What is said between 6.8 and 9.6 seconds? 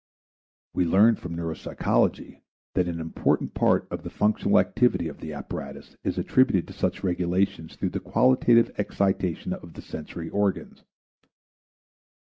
regulations through the qualitative excitation